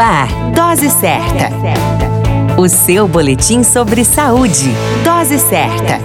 [0.00, 1.50] ar, Dose Certa.
[2.56, 4.72] O seu boletim sobre saúde.
[5.04, 6.00] Dose certa.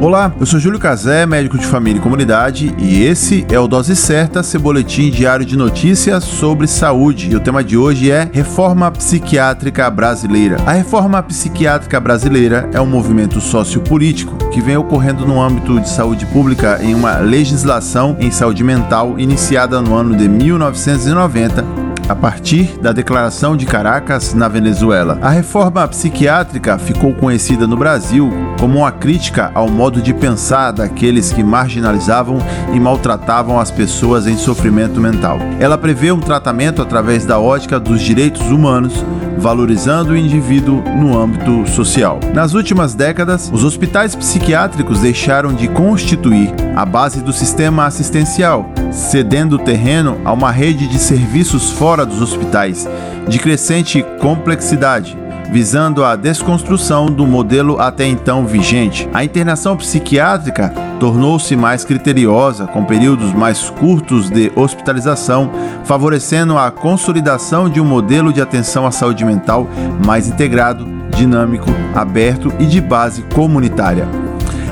[0.00, 3.96] Olá, eu sou Júlio Cazé, médico de família e comunidade, e esse é o Dose
[3.96, 7.30] Certa, seu boletim diário de notícias sobre saúde.
[7.30, 10.58] E o tema de hoje é Reforma Psiquiátrica Brasileira.
[10.66, 16.26] A reforma psiquiátrica brasileira é um movimento sociopolítico que vem ocorrendo no âmbito de saúde
[16.26, 21.85] pública em uma legislação em saúde mental iniciada no ano de 1990 a
[22.16, 25.18] partir da Declaração de Caracas na Venezuela.
[25.22, 31.32] A reforma psiquiátrica ficou conhecida no Brasil como uma crítica ao modo de pensar daqueles
[31.32, 32.38] que marginalizavam
[32.72, 35.38] e maltratavam as pessoas em sofrimento mental.
[35.60, 39.04] Ela prevê um tratamento através da ótica dos direitos humanos,
[39.38, 42.18] valorizando o indivíduo no âmbito social.
[42.32, 49.58] Nas últimas décadas, os hospitais psiquiátricos deixaram de constituir a base do sistema assistencial, cedendo
[49.58, 52.88] terreno a uma rede de serviços fora dos hospitais,
[53.28, 55.16] de crescente complexidade
[55.50, 59.08] visando a desconstrução do modelo até então vigente.
[59.12, 65.50] A internação psiquiátrica tornou-se mais criteriosa, com períodos mais curtos de hospitalização,
[65.84, 69.68] favorecendo a consolidação de um modelo de atenção à saúde mental
[70.04, 70.86] mais integrado,
[71.16, 74.25] dinâmico, aberto e de base comunitária.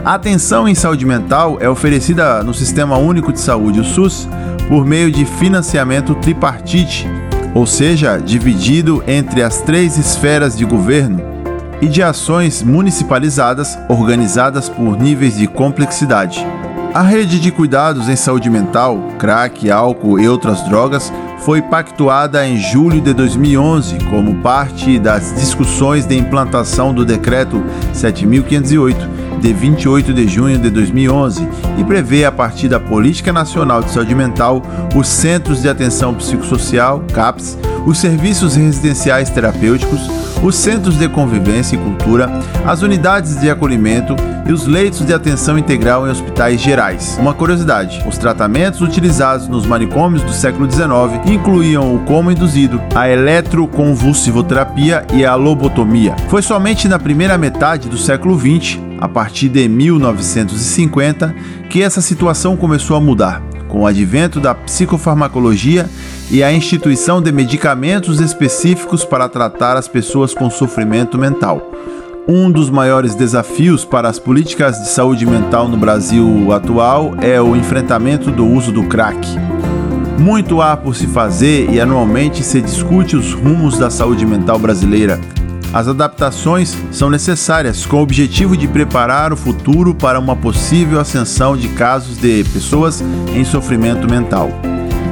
[0.05, 4.29] A atenção em saúde mental é oferecida no Sistema Único de Saúde, o SUS,
[4.69, 7.09] por meio de financiamento tripartite,
[7.55, 11.23] ou seja, dividido entre as três esferas de governo,
[11.81, 16.47] e de ações municipalizadas organizadas por níveis de complexidade.
[16.93, 22.59] A rede de cuidados em saúde mental, crack, álcool e outras drogas foi pactuada em
[22.59, 30.27] julho de 2011 como parte das discussões de implantação do decreto 7508 de 28 de
[30.27, 31.47] junho de 2011
[31.79, 34.63] e prevê, a partir da Política Nacional de Saúde Mental,
[34.95, 40.01] os Centros de Atenção Psicossocial, CAPS, os serviços residenciais terapêuticos,
[40.45, 42.31] os centros de convivência e cultura,
[42.67, 44.15] as unidades de acolhimento
[44.47, 47.17] e os leitos de atenção integral em hospitais gerais.
[47.19, 50.87] Uma curiosidade: os tratamentos utilizados nos manicômios do século XIX
[51.27, 56.15] incluíam o coma induzido, a eletroconvulsivoterapia e a lobotomia.
[56.29, 61.35] Foi somente na primeira metade do século XX a partir de 1950
[61.71, 63.43] que essa situação começou a mudar,
[63.75, 65.91] com o advento da psicofarmacologia
[66.31, 71.73] e a instituição de medicamentos específicos para tratar as pessoas com sofrimento mental.
[72.29, 77.57] Um dos maiores desafios para as políticas de saúde mental no Brasil atual é o
[77.57, 79.27] enfrentamento do uso do crack.
[80.21, 85.19] Muito há por se fazer e anualmente se discute os rumos da saúde mental brasileira,
[85.75, 91.57] as adaptações são necessárias com o objetivo de preparar o futuro para uma possível ascensão
[91.57, 93.03] de casos de pessoas
[93.35, 94.51] em sofrimento mental.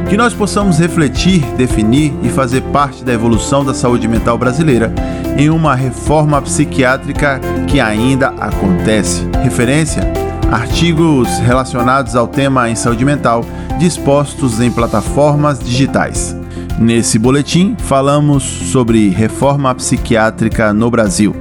[0.09, 4.95] Que nós possamos refletir, definir e fazer parte da evolução da saúde mental brasileira
[5.37, 9.27] em uma reforma psiquiátrica que ainda acontece.
[9.43, 10.05] Referência:
[10.49, 13.45] artigos relacionados ao tema em saúde mental
[13.81, 16.37] dispostos em plataformas digitais.
[16.79, 21.35] Nesse boletim, falamos sobre reforma psiquiátrica no Brasil.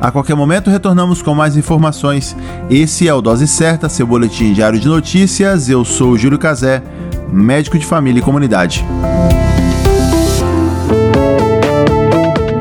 [0.00, 2.34] A qualquer momento retornamos com mais informações.
[2.70, 5.68] Esse é o Dose Certa, seu boletim diário de notícias.
[5.68, 6.82] Eu sou Júlio Cazé,
[7.30, 8.84] médico de família e comunidade.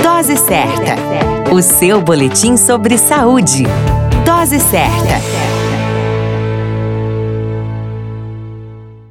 [0.03, 3.63] Dose Certa, o seu boletim sobre saúde.
[4.25, 5.58] Dose certa.